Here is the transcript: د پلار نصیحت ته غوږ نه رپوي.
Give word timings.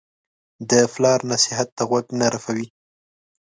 د 0.69 0.71
پلار 0.93 1.19
نصیحت 1.31 1.69
ته 1.77 1.83
غوږ 1.89 2.05
نه 2.19 2.27
رپوي. 2.33 2.67